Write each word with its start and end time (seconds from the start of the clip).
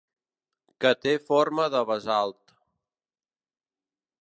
Que 0.85 0.93
té 1.01 1.13
forma 1.27 1.67
de 1.75 1.83
basalt. 1.91 2.57